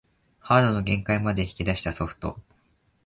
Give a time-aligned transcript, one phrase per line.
[0.39, 2.39] ハードの限界まで引き出したソフト